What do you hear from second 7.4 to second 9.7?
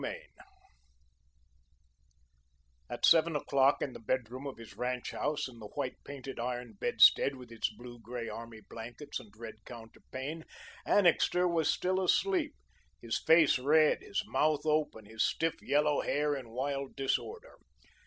its blue grey army blankets and red